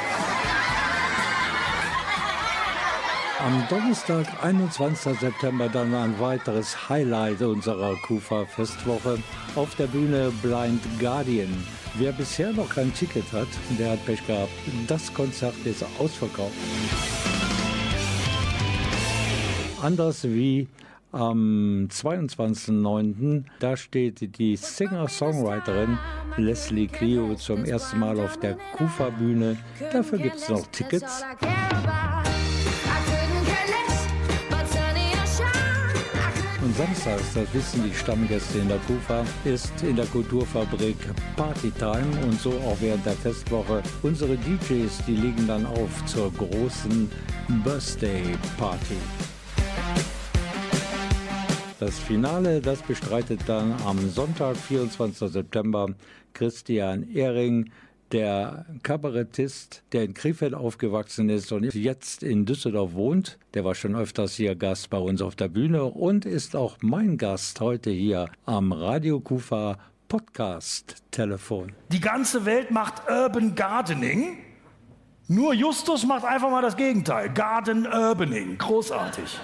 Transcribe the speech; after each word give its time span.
Am 3.45 3.67
Donnerstag, 3.69 4.27
21. 4.41 5.19
September, 5.19 5.67
dann 5.67 5.93
ein 5.93 6.17
weiteres 6.21 6.87
Highlight 6.87 7.41
unserer 7.41 7.97
Kufa-Festwoche. 7.97 9.19
Auf 9.55 9.75
der 9.75 9.87
Bühne 9.87 10.31
Blind 10.41 10.81
Guardian. 11.01 11.49
Wer 11.95 12.13
bisher 12.13 12.53
noch 12.53 12.69
kein 12.69 12.93
Ticket 12.93 13.29
hat, 13.33 13.49
der 13.77 13.91
hat 13.91 14.05
Pech 14.05 14.25
gehabt. 14.25 14.53
Das 14.87 15.13
Konzert 15.13 15.55
ist 15.65 15.83
ausverkauft. 15.99 16.53
Anders 19.81 20.23
wie 20.23 20.69
am 21.11 21.87
22.09. 21.89 23.43
Da 23.59 23.77
steht 23.77 24.37
die 24.37 24.55
Singer-Songwriterin 24.55 25.97
Leslie 26.37 26.87
Clio 26.87 27.35
zum 27.35 27.65
ersten 27.65 27.99
Mal 27.99 28.19
auf 28.19 28.39
der 28.39 28.57
Kufa-Bühne. 28.75 29.57
Dafür 29.91 30.19
gibt 30.19 30.35
es 30.35 30.49
noch 30.49 30.65
Tickets. 30.67 31.23
Und 36.67 36.75
samstags, 36.75 37.33
das 37.33 37.53
wissen 37.53 37.83
die 37.83 37.95
Stammgäste 37.95 38.59
in 38.59 38.67
der 38.67 38.79
Kufa, 38.79 39.23
ist 39.45 39.71
in 39.83 39.95
der 39.95 40.05
Kulturfabrik 40.07 40.97
Partytime 41.37 42.23
und 42.23 42.41
so 42.41 42.49
auch 42.49 42.77
während 42.81 43.05
der 43.05 43.13
Festwoche. 43.13 43.81
Unsere 44.03 44.35
DJs, 44.35 45.05
die 45.07 45.15
legen 45.15 45.47
dann 45.47 45.65
auf 45.65 46.05
zur 46.05 46.29
großen 46.33 47.09
Birthday 47.63 48.23
Party. 48.57 48.97
Das 51.79 51.99
Finale, 51.99 52.59
das 52.59 52.81
bestreitet 52.81 53.41
dann 53.45 53.75
am 53.85 54.09
Sonntag, 54.09 54.57
24. 54.57 55.31
September, 55.31 55.87
Christian 56.33 57.07
Ehring, 57.13 57.69
der 58.11 58.65
Kabarettist, 58.81 59.83
der 59.91 60.05
in 60.05 60.15
Krefeld 60.15 60.55
aufgewachsen 60.55 61.29
ist 61.29 61.51
und 61.51 61.75
jetzt 61.75 62.23
in 62.23 62.47
Düsseldorf 62.47 62.93
wohnt. 62.93 63.37
Der 63.53 63.63
war 63.63 63.75
schon 63.75 63.95
öfters 63.95 64.33
hier 64.33 64.55
Gast 64.55 64.89
bei 64.89 64.97
uns 64.97 65.21
auf 65.21 65.35
der 65.35 65.49
Bühne 65.49 65.83
und 65.83 66.25
ist 66.25 66.55
auch 66.55 66.77
mein 66.81 67.15
Gast 67.17 67.61
heute 67.61 67.91
hier 67.91 68.27
am 68.45 68.71
Radio 68.71 69.19
Kufa 69.19 69.77
Podcast 70.07 70.95
Telefon. 71.11 71.73
Die 71.91 71.99
ganze 71.99 72.45
Welt 72.45 72.71
macht 72.71 73.03
Urban 73.07 73.53
Gardening. 73.53 74.39
Nur 75.27 75.53
Justus 75.53 76.07
macht 76.07 76.25
einfach 76.25 76.49
mal 76.49 76.63
das 76.63 76.75
Gegenteil. 76.75 77.31
Garden 77.31 77.85
Urbaning. 77.85 78.57
Großartig. 78.57 79.37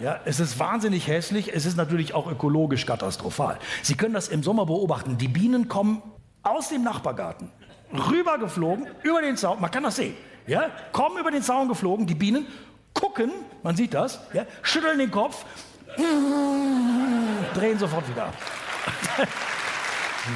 Ja, 0.00 0.20
es 0.24 0.40
ist 0.40 0.58
wahnsinnig 0.58 1.06
hässlich. 1.06 1.52
Es 1.54 1.66
ist 1.66 1.76
natürlich 1.76 2.14
auch 2.14 2.30
ökologisch 2.30 2.86
katastrophal. 2.86 3.58
Sie 3.82 3.94
können 3.94 4.14
das 4.14 4.28
im 4.28 4.42
Sommer 4.42 4.66
beobachten. 4.66 5.18
Die 5.18 5.28
Bienen 5.28 5.68
kommen 5.68 6.02
aus 6.42 6.70
dem 6.70 6.82
Nachbargarten 6.82 7.50
rübergeflogen, 7.92 8.86
über 9.02 9.20
den 9.20 9.36
Zaun. 9.36 9.60
Man 9.60 9.70
kann 9.70 9.82
das 9.82 9.96
sehen. 9.96 10.16
Ja, 10.46 10.70
kommen 10.92 11.18
über 11.18 11.30
den 11.30 11.42
Zaun 11.42 11.68
geflogen. 11.68 12.06
Die 12.06 12.14
Bienen 12.14 12.46
gucken, 12.94 13.30
man 13.62 13.76
sieht 13.76 13.94
das, 13.94 14.20
ja, 14.32 14.46
schütteln 14.62 14.98
den 14.98 15.10
Kopf, 15.10 15.44
drehen 17.54 17.78
sofort 17.78 18.08
wieder 18.08 18.26
ab. 18.26 18.34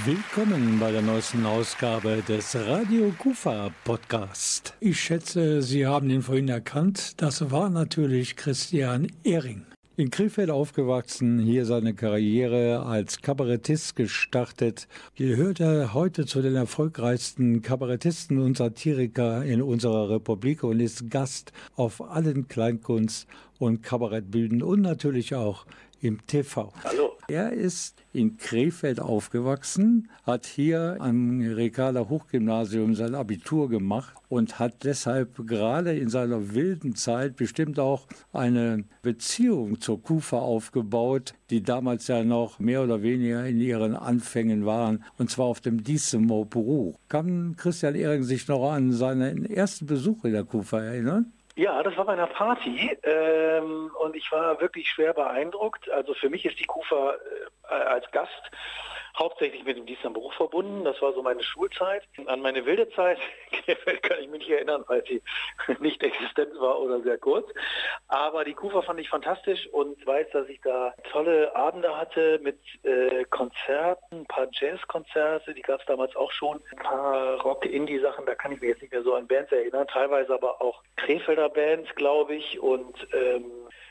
Willkommen 0.06 0.80
bei 0.80 0.92
der 0.92 1.02
neuesten 1.02 1.44
Ausgabe 1.44 2.22
des 2.26 2.56
Radio 2.56 3.12
Kufa 3.18 3.70
Podcast. 3.84 4.72
Ich 4.80 4.98
schätze, 4.98 5.60
Sie 5.60 5.86
haben 5.86 6.08
ihn 6.08 6.22
vorhin 6.22 6.48
erkannt. 6.48 7.20
Das 7.20 7.50
war 7.50 7.68
natürlich 7.68 8.34
Christian 8.34 9.08
Ehring. 9.24 9.66
In 9.96 10.08
Krefeld 10.08 10.48
aufgewachsen, 10.48 11.38
hier 11.38 11.66
seine 11.66 11.92
Karriere 11.92 12.80
als 12.86 13.20
Kabarettist 13.20 13.94
gestartet. 13.94 14.88
Gehört 15.16 15.60
er 15.60 15.92
heute 15.92 16.24
zu 16.24 16.40
den 16.40 16.56
erfolgreichsten 16.56 17.60
Kabarettisten 17.60 18.38
und 18.38 18.56
Satiriker 18.56 19.44
in 19.44 19.60
unserer 19.60 20.08
Republik 20.08 20.64
und 20.64 20.80
ist 20.80 21.10
Gast 21.10 21.52
auf 21.76 22.00
allen 22.00 22.48
Kleinkunst- 22.48 23.26
und 23.58 23.82
Kabarettbühnen 23.82 24.62
und 24.62 24.80
natürlich 24.80 25.34
auch 25.34 25.66
im 26.04 26.26
TV. 26.26 26.72
Hallo. 26.84 27.12
Er 27.28 27.52
ist 27.52 28.02
in 28.12 28.36
Krefeld 28.36 29.00
aufgewachsen, 29.00 30.10
hat 30.24 30.44
hier 30.44 30.98
am 31.00 31.40
Rekaler 31.40 32.10
Hochgymnasium 32.10 32.94
sein 32.94 33.14
Abitur 33.14 33.70
gemacht 33.70 34.14
und 34.28 34.58
hat 34.58 34.84
deshalb 34.84 35.46
gerade 35.46 35.96
in 35.96 36.10
seiner 36.10 36.54
wilden 36.54 36.94
Zeit 36.94 37.36
bestimmt 37.36 37.78
auch 37.78 38.06
eine 38.32 38.84
Beziehung 39.00 39.80
zur 39.80 40.02
Kufa 40.02 40.38
aufgebaut, 40.38 41.34
die 41.48 41.62
damals 41.62 42.06
ja 42.08 42.22
noch 42.22 42.58
mehr 42.58 42.82
oder 42.82 43.02
weniger 43.02 43.46
in 43.46 43.58
ihren 43.58 43.96
Anfängen 43.96 44.66
waren, 44.66 45.02
und 45.16 45.30
zwar 45.30 45.46
auf 45.46 45.60
dem 45.60 45.82
Diesemo 45.82 46.44
Büro. 46.44 46.96
Kann 47.08 47.56
Christian 47.56 47.94
Ehring 47.94 48.24
sich 48.24 48.48
noch 48.48 48.70
an 48.70 48.92
seinen 48.92 49.46
ersten 49.46 49.86
Besuch 49.86 50.24
in 50.24 50.32
der 50.32 50.44
Kufa 50.44 50.80
erinnern? 50.80 51.32
Ja, 51.56 51.82
das 51.84 51.96
war 51.96 52.04
bei 52.04 52.14
einer 52.14 52.26
Party 52.26 52.98
ähm, 53.04 53.90
und 54.00 54.16
ich 54.16 54.30
war 54.32 54.60
wirklich 54.60 54.88
schwer 54.88 55.14
beeindruckt. 55.14 55.88
Also 55.88 56.12
für 56.14 56.28
mich 56.28 56.44
ist 56.44 56.58
die 56.58 56.64
Kufa 56.64 57.14
äh, 57.70 57.74
als 57.74 58.10
Gast 58.10 58.50
hauptsächlich 59.16 59.64
mit 59.64 59.76
dem 59.76 59.86
Dienst 59.86 60.04
am 60.04 60.12
Beruf 60.12 60.34
verbunden. 60.34 60.84
Das 60.84 61.00
war 61.00 61.12
so 61.12 61.22
meine 61.22 61.42
Schulzeit. 61.42 62.02
An 62.26 62.40
meine 62.40 62.66
wilde 62.66 62.88
Zeit 62.90 63.18
kann 64.02 64.18
ich 64.20 64.28
mich 64.28 64.40
nicht 64.40 64.50
erinnern, 64.50 64.84
weil 64.88 65.04
sie 65.06 65.22
nicht 65.80 66.02
existent 66.02 66.58
war 66.58 66.80
oder 66.80 67.00
sehr 67.00 67.18
kurz. 67.18 67.48
Aber 68.08 68.44
die 68.44 68.54
Kufa 68.54 68.82
fand 68.82 69.00
ich 69.00 69.08
fantastisch 69.08 69.66
und 69.68 70.04
weiß, 70.06 70.26
dass 70.32 70.48
ich 70.48 70.60
da 70.62 70.94
tolle 71.10 71.54
Abende 71.54 71.96
hatte 71.96 72.40
mit 72.42 72.58
äh, 72.82 73.24
Konzerten, 73.24 74.20
ein 74.20 74.26
paar 74.26 74.48
Jazzkonzerte, 74.50 75.54
die 75.54 75.62
gab 75.62 75.80
es 75.80 75.86
damals 75.86 76.14
auch 76.16 76.32
schon, 76.32 76.60
ein 76.72 76.78
paar 76.78 77.40
Rock-Indie-Sachen, 77.40 78.26
da 78.26 78.34
kann 78.34 78.52
ich 78.52 78.60
mich 78.60 78.70
jetzt 78.70 78.82
nicht 78.82 78.92
mehr 78.92 79.02
so 79.02 79.14
an 79.14 79.26
Bands 79.26 79.52
erinnern, 79.52 79.86
teilweise 79.86 80.34
aber 80.34 80.60
auch 80.60 80.82
Krefelder 80.96 81.48
Bands, 81.48 81.94
glaube 81.94 82.34
ich, 82.34 82.60
und 82.60 83.06
ähm, 83.12 83.44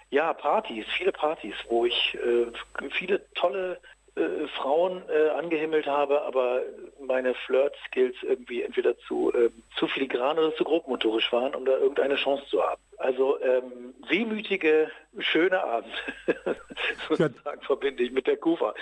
ja, 0.10 0.32
Partys, 0.34 0.86
viele 0.96 1.12
Partys, 1.12 1.56
wo 1.70 1.86
ich 1.86 2.16
äh, 2.24 2.90
viele 2.92 3.26
tolle 3.34 3.80
äh, 4.16 4.48
Frauen 4.58 5.02
äh, 5.10 5.30
angehimmelt 5.30 5.88
habe, 5.88 6.22
aber 6.22 6.62
meine 7.06 7.34
Flirt-Skills 7.34 8.16
irgendwie 8.22 8.62
entweder 8.62 8.98
zu, 9.00 9.34
äh, 9.34 9.50
zu 9.78 9.88
filigran 9.88 10.38
oder 10.38 10.56
zu 10.56 10.64
grobmotorisch 10.64 11.32
waren, 11.34 11.56
um 11.56 11.66
da 11.66 11.78
irgendeine 11.78 12.16
Chance 12.16 12.46
zu 12.48 12.62
haben. 12.62 12.82
Also 12.98 13.42
ähm, 13.42 13.96
wehmütige, 14.08 14.92
schöne 15.18 15.64
Abend, 15.64 15.94
sozusagen 17.10 17.62
verbinde 17.62 18.04
ich 18.04 18.12
mit 18.12 18.28
der 18.28 18.38
Kufa. 18.38 18.74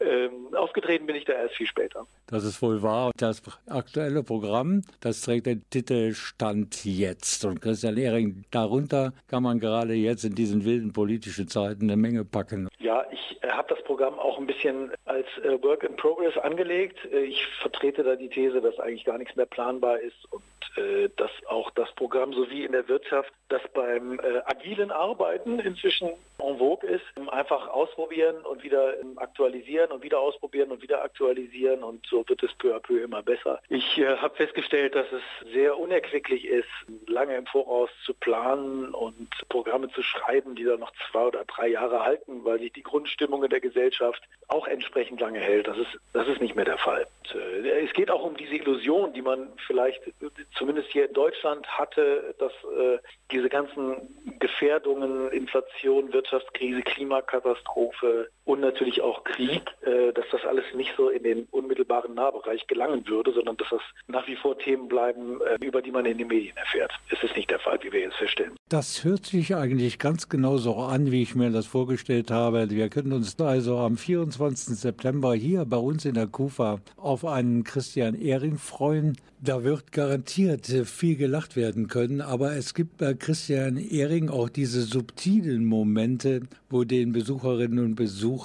Ähm, 0.00 0.54
aufgetreten 0.54 1.06
bin 1.06 1.16
ich 1.16 1.24
da 1.24 1.34
erst 1.34 1.56
viel 1.56 1.66
später. 1.66 2.06
Das 2.26 2.44
ist 2.44 2.60
wohl 2.62 2.82
wahr. 2.82 3.12
Das 3.16 3.42
aktuelle 3.68 4.22
Programm, 4.22 4.82
das 5.00 5.22
trägt 5.22 5.46
den 5.46 5.62
Titel 5.70 6.14
Stand 6.14 6.84
jetzt. 6.84 7.44
Und 7.44 7.60
Christian 7.60 7.96
Ehring, 7.96 8.44
darunter 8.50 9.12
kann 9.28 9.42
man 9.42 9.58
gerade 9.58 9.94
jetzt 9.94 10.24
in 10.24 10.34
diesen 10.34 10.64
wilden 10.64 10.92
politischen 10.92 11.48
Zeiten 11.48 11.84
eine 11.84 11.96
Menge 11.96 12.24
packen. 12.24 12.68
Ja, 12.78 13.04
ich 13.10 13.42
äh, 13.42 13.48
habe 13.48 13.74
das 13.74 13.82
Programm 13.84 14.18
auch 14.18 14.38
ein 14.38 14.46
bisschen 14.46 14.92
als 15.04 15.26
äh, 15.42 15.62
Work 15.62 15.82
in 15.84 15.96
Progress 15.96 16.36
angelegt. 16.38 16.98
Äh, 17.12 17.24
ich 17.24 17.46
vertrete 17.60 18.02
da 18.02 18.16
die 18.16 18.28
These, 18.28 18.60
dass 18.60 18.78
eigentlich 18.78 19.04
gar 19.04 19.18
nichts 19.18 19.36
mehr 19.36 19.46
planbar 19.46 19.98
ist 19.98 20.30
und 20.30 20.42
äh, 20.76 21.08
dass 21.16 21.30
auch 21.48 21.70
das 21.72 21.90
Programm 21.92 22.32
sowie 22.32 22.64
in 22.64 22.72
der 22.72 22.88
Wirtschaft, 22.88 23.32
das 23.48 23.62
beim 23.74 24.18
äh, 24.20 24.40
agilen 24.44 24.90
Arbeiten 24.90 25.58
inzwischen 25.60 26.10
en 26.38 26.58
vogue 26.58 26.88
ist, 26.88 27.04
einfach 27.30 27.68
ausprobieren 27.68 28.36
und 28.44 28.62
wieder 28.62 28.98
ähm, 29.00 29.18
aktualisieren 29.18 29.90
und 29.90 30.02
wieder 30.02 30.20
ausprobieren 30.20 30.70
und 30.70 30.82
wieder 30.82 31.02
aktualisieren 31.02 31.82
und 31.82 32.06
so 32.06 32.24
wird 32.28 32.42
es 32.42 32.54
peu 32.54 32.74
à 32.74 32.80
peu 32.80 33.02
immer 33.02 33.22
besser. 33.22 33.60
Ich 33.68 33.98
äh, 33.98 34.16
habe 34.16 34.36
festgestellt, 34.36 34.94
dass 34.94 35.06
es 35.12 35.52
sehr 35.52 35.78
unerquicklich 35.78 36.44
ist, 36.44 36.68
lange 37.06 37.36
im 37.36 37.46
Voraus 37.46 37.90
zu 38.04 38.14
planen 38.14 38.94
und 38.94 39.28
Programme 39.48 39.90
zu 39.90 40.02
schreiben, 40.02 40.54
die 40.54 40.64
dann 40.64 40.80
noch 40.80 40.92
zwei 41.10 41.26
oder 41.26 41.44
drei 41.44 41.68
Jahre 41.68 42.04
halten, 42.04 42.44
weil 42.44 42.58
sich 42.60 42.72
die 42.72 42.82
Grundstimmung 42.82 43.42
in 43.44 43.50
der 43.50 43.60
Gesellschaft 43.60 44.22
auch 44.48 44.66
entsprechend 44.66 45.20
lange 45.20 45.40
hält. 45.40 45.66
Das 45.66 45.76
ist, 45.76 45.98
das 46.12 46.26
ist 46.28 46.40
nicht 46.40 46.54
mehr 46.54 46.64
der 46.64 46.78
Fall. 46.78 47.06
Und, 47.20 47.40
äh, 47.40 47.84
es 47.84 47.92
geht 47.92 48.10
auch 48.10 48.22
um 48.22 48.36
diese 48.36 48.54
Illusion, 48.54 49.12
die 49.12 49.22
man 49.22 49.48
vielleicht 49.66 50.06
äh, 50.06 50.30
zumindest 50.68 50.92
hier 50.92 51.08
in 51.08 51.14
Deutschland 51.14 51.66
hatte, 51.66 52.34
dass 52.38 52.52
äh, 52.52 52.98
diese 53.32 53.48
ganzen 53.48 54.38
Gefährdungen, 54.38 55.30
Inflation, 55.30 56.12
Wirtschaftskrise, 56.12 56.82
Klimakatastrophe 56.82 58.28
und 58.48 58.60
natürlich 58.60 59.02
auch 59.02 59.24
Krieg, 59.24 59.60
äh, 59.82 60.10
dass 60.14 60.24
das 60.32 60.42
alles 60.46 60.64
nicht 60.74 60.94
so 60.96 61.10
in 61.10 61.22
den 61.22 61.46
unmittelbaren 61.50 62.14
Nahbereich 62.14 62.66
gelangen 62.66 63.06
würde, 63.06 63.30
sondern 63.34 63.58
dass 63.58 63.68
das 63.68 63.82
nach 64.06 64.26
wie 64.26 64.36
vor 64.36 64.58
Themen 64.58 64.88
bleiben, 64.88 65.38
äh, 65.42 65.62
über 65.62 65.82
die 65.82 65.90
man 65.90 66.06
in 66.06 66.16
den 66.16 66.28
Medien 66.28 66.56
erfährt. 66.56 66.90
Es 67.10 67.22
ist 67.22 67.36
nicht 67.36 67.50
der 67.50 67.58
Fall, 67.58 67.78
wie 67.82 67.92
wir 67.92 68.00
jetzt 68.00 68.16
feststellen. 68.16 68.56
Das 68.70 69.04
hört 69.04 69.26
sich 69.26 69.54
eigentlich 69.54 69.98
ganz 69.98 70.30
genauso 70.30 70.76
an, 70.76 71.12
wie 71.12 71.22
ich 71.22 71.34
mir 71.34 71.50
das 71.50 71.66
vorgestellt 71.66 72.30
habe. 72.30 72.70
Wir 72.70 72.88
können 72.88 73.12
uns 73.12 73.38
also 73.38 73.76
am 73.78 73.98
24. 73.98 74.78
September 74.78 75.34
hier 75.34 75.66
bei 75.66 75.76
uns 75.76 76.06
in 76.06 76.14
der 76.14 76.26
KUFA 76.26 76.80
auf 76.96 77.26
einen 77.26 77.64
Christian 77.64 78.14
Ehring 78.14 78.56
freuen. 78.56 79.18
Da 79.40 79.62
wird 79.62 79.92
garantiert 79.92 80.66
viel 80.66 81.16
gelacht 81.16 81.54
werden 81.54 81.86
können, 81.86 82.20
aber 82.20 82.56
es 82.56 82.74
gibt 82.74 82.96
bei 82.96 83.14
Christian 83.14 83.76
Ehring 83.76 84.30
auch 84.30 84.48
diese 84.48 84.82
subtilen 84.82 85.64
Momente, 85.64 86.40
wo 86.70 86.82
den 86.82 87.12
Besucherinnen 87.12 87.78
und 87.78 87.94
Besuchern 87.94 88.37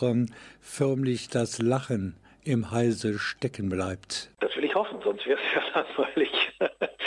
förmlich 0.62 1.30
das 1.30 1.60
Lachen 1.60 2.16
im 2.44 2.72
Halse 2.72 3.19
stecken 3.19 3.69
bleibt. 3.69 4.30
Das 4.40 4.56
will 4.56 4.66
ich 4.66 4.75
hoffen, 4.75 5.00
sonst 5.04 5.25
wäre 5.25 5.40
es 5.40 5.54
ja 5.56 5.81
langweilig. 5.81 6.30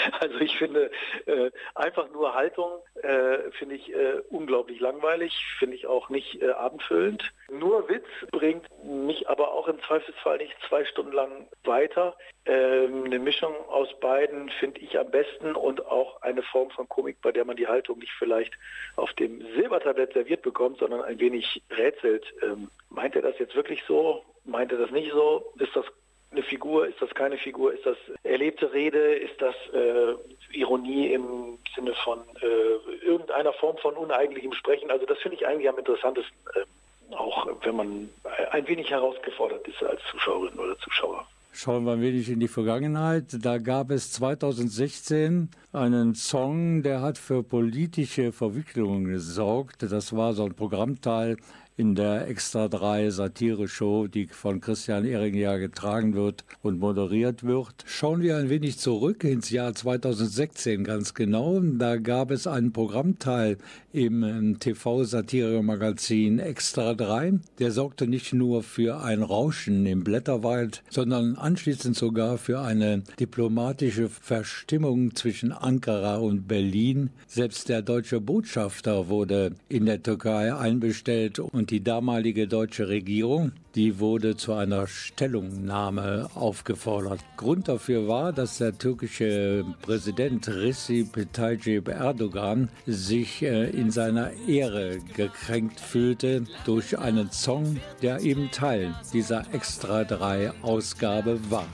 Also 0.21 0.39
ich 0.39 0.57
finde 0.57 0.91
äh, 1.27 1.51
einfach 1.75 2.11
nur 2.11 2.35
Haltung 2.35 2.71
äh, 3.03 3.51
finde 3.53 3.77
ich 3.77 3.93
äh, 3.93 4.23
unglaublich 4.31 4.81
langweilig, 4.81 5.33
finde 5.59 5.77
ich 5.77 5.87
auch 5.87 6.09
nicht 6.09 6.43
äh, 6.43 6.51
abendfüllend. 6.51 7.33
Nur 7.51 7.89
Witz 7.89 8.07
bringt 8.33 8.67
mich 8.85 9.29
aber 9.29 9.53
auch 9.53 9.69
im 9.69 9.81
Zweifelsfall 9.83 10.39
nicht 10.39 10.57
zwei 10.69 10.85
Stunden 10.85 11.13
lang 11.13 11.49
weiter. 11.65 12.17
Ähm, 12.45 13.05
eine 13.05 13.19
Mischung 13.19 13.55
aus 13.69 13.89
beiden 14.01 14.51
finde 14.51 14.81
ich 14.81 14.99
am 14.99 15.11
besten 15.11 15.55
und 15.55 15.85
auch 15.87 16.23
eine 16.23 16.43
Form 16.43 16.71
von 16.71 16.89
Komik, 16.89 17.21
bei 17.23 17.33
der 17.33 17.45
man 17.45 17.57
die 17.57 17.67
Haltung 17.67 17.99
nicht 17.99 18.13
vielleicht 18.19 18.55
auf 18.97 19.13
dem 19.15 19.41
Silbertablett 19.55 20.13
serviert 20.13 20.43
bekommt, 20.43 20.79
sondern 20.79 21.03
ein 21.03 21.21
wenig 21.21 21.63
rätselt. 21.71 22.27
Ähm, 22.43 22.71
meint 22.89 23.17
er 23.17 23.23
das 23.23 23.39
jetzt 23.39 23.55
wirklich 23.55 23.83
so? 23.87 24.25
Meint 24.45 24.73
er 24.73 24.79
das 24.79 24.91
nicht 24.91 25.11
so? 25.13 25.53
Ist 25.59 25.75
das 25.75 25.87
eine 26.31 26.43
Figur? 26.43 26.87
Ist 26.87 27.01
das 27.01 27.11
keine 27.11 27.39
Figur? 27.39 27.73
Ist 27.73 27.87
das 27.87 27.97
erlebte 28.23 28.73
Rede? 28.73 29.15
Ist 29.15 29.41
das 29.41 29.55
äh, 29.73 30.15
Ironie 30.57 31.13
im 31.13 31.59
Sinne 31.75 31.95
von 32.05 32.19
äh, 32.43 33.05
irgendeiner 33.05 33.53
Form 33.55 33.77
von 33.79 33.95
uneigentlichem 33.95 34.53
Sprechen? 34.53 34.91
Also 34.91 35.07
das 35.07 35.19
finde 35.19 35.37
ich 35.37 35.47
eigentlich 35.47 35.69
am 35.69 35.79
interessantesten, 35.79 36.37
äh, 36.55 37.15
auch 37.15 37.47
wenn 37.63 37.77
man 37.77 38.11
ein 38.51 38.67
wenig 38.67 38.91
herausgefordert 38.91 39.67
ist 39.69 39.83
als 39.83 40.01
Zuschauerin 40.11 40.59
oder 40.59 40.77
Zuschauer. 40.79 41.27
Schauen 41.59 41.87
wir 41.87 41.93
ein 41.93 42.03
wenig 42.03 42.29
in 42.29 42.39
die 42.39 42.49
Vergangenheit. 42.49 43.25
Da 43.43 43.57
gab 43.57 43.91
es 43.91 44.13
2016 44.13 45.49
einen 45.73 46.15
Song, 46.15 46.83
der 46.83 47.01
hat 47.01 47.17
für 47.17 47.43
politische 47.43 48.31
Verwicklungen 48.33 49.07
gesorgt. 49.07 49.83
Das 49.91 50.15
war 50.15 50.35
so 50.35 50.45
ein 50.45 50.53
Programmteil 50.55 51.39
in 51.77 51.95
der 51.95 52.29
Extra 52.29 52.69
3 52.69 53.11
Satire-Show, 53.11 54.07
die 54.07 54.27
von 54.29 54.61
Christian 54.61 55.05
Ehring 55.05 55.35
ja 55.35 55.57
getragen 55.59 56.15
wird 56.15 56.45
und 56.63 56.79
moderiert 56.79 57.45
wird. 57.45 57.85
Schauen 57.85 58.23
wir 58.23 58.37
ein 58.37 58.49
wenig 58.49 58.79
zurück 58.79 59.25
ins 59.25 59.51
Jahr 59.51 59.75
2016 59.75 60.85
ganz 60.85 61.13
genau. 61.13 61.61
Da 61.61 61.97
gab 61.97 62.31
es 62.31 62.47
einen 62.47 62.73
Programmteil 62.73 63.59
im 63.93 64.23
ähm, 64.23 64.59
TV-Satire-Magazin 64.59 66.39
Extra 66.39 66.95
3. 66.95 67.35
Der 67.59 67.73
sorgte 67.73 68.07
nicht 68.07 68.33
nur 68.33 68.63
für 68.63 69.03
ein 69.03 69.23
Rauschen 69.23 69.85
im 69.85 70.03
Blätterwald, 70.03 70.83
sondern 70.89 71.37
anschließend 71.37 71.95
sogar 71.95 72.39
für 72.39 72.61
eine 72.61 73.03
diplomatische 73.21 74.09
Verstimmung 74.09 75.15
zwischen 75.15 75.53
Ankara 75.53 76.17
und 76.17 76.49
Berlin. 76.49 77.11
Selbst 77.27 77.69
der 77.69 77.83
deutsche 77.83 78.21
Botschafter 78.21 79.09
wurde 79.09 79.53
in 79.69 79.85
der 79.85 80.03
Türkei 80.03 80.55
einbestellt 80.55 81.39
und 81.39 81.66
und 81.67 81.73
die 81.73 81.83
damalige 81.83 82.47
deutsche 82.47 82.87
Regierung, 82.87 83.51
die 83.75 83.99
wurde 83.99 84.37
zu 84.37 84.53
einer 84.53 84.87
Stellungnahme 84.87 86.31
aufgefordert. 86.37 87.19
Grund 87.37 87.67
dafür 87.67 88.07
war, 88.07 88.33
dass 88.33 88.59
der 88.59 88.79
türkische 88.79 89.65
Präsident 89.83 90.47
Recep 90.47 91.27
Tayyip 91.33 91.89
Erdogan 91.89 92.69
sich 92.87 93.43
äh, 93.43 93.69
in 93.71 93.91
seiner 93.91 94.31
Ehre 94.47 94.99
gekränkt 95.17 95.81
fühlte 95.81 96.45
durch 96.65 97.01
einen 97.01 97.33
Song, 97.33 97.81
der 98.01 98.21
eben 98.21 98.49
Teil 98.53 98.95
dieser 99.13 99.53
Extra 99.53 100.05
3 100.05 100.53
Ausgabe 100.63 101.41
war. 101.51 101.67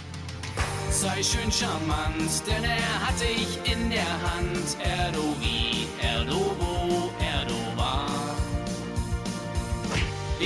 Sei 0.89 1.23
schön 1.23 1.53
charmant, 1.53 2.43
denn 2.47 2.65
er 2.65 3.09
hat 3.09 3.21
dich 3.21 3.59
in 3.71 3.91
der 3.91 4.01
Hand, 4.01 4.79
Erdogan. 4.83 5.72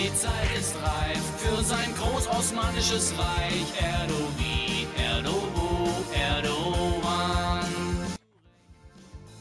Die 0.07 0.15
Zeit 0.15 0.57
ist 0.57 0.77
reif 0.77 1.21
für 1.39 1.65
sein 1.65 1.93
großosmanisches 1.99 3.13
Reich. 3.19 3.67
Erdogan, 3.83 4.87
Erdogan, 4.97 6.05
Erdogan. 6.15 7.65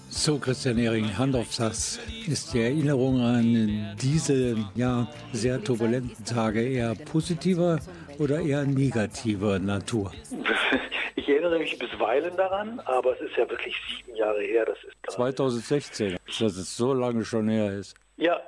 So, 0.09 0.39
Christian 0.39 0.79
Ehring, 0.79 1.15
Hand 1.15 1.35
auf 1.35 1.55
das. 1.55 1.99
Ist 2.27 2.55
die 2.55 2.61
Erinnerung 2.61 3.21
an 3.21 3.95
diese 4.01 4.57
ja, 4.73 5.07
sehr 5.33 5.63
turbulenten 5.63 6.25
Tage 6.25 6.67
eher 6.67 6.95
positiver 6.95 7.77
oder 8.17 8.39
eher 8.39 8.63
negativer 8.63 9.59
Natur? 9.59 10.11
Ich 11.17 11.29
erinnere 11.29 11.57
mich 11.57 11.79
bisweilen 11.79 12.35
daran, 12.37 12.79
aber 12.81 13.13
es 13.13 13.21
ist 13.21 13.37
ja 13.37 13.49
wirklich 13.49 13.73
sieben 13.89 14.15
Jahre 14.15 14.41
her. 14.41 14.65
Das 14.65 14.77
ist 14.83 15.15
2016, 15.15 16.17
dass 16.39 16.55
es 16.55 16.75
so 16.75 16.93
lange 16.93 17.23
schon 17.25 17.47
her 17.47 17.71
ist. 17.71 17.95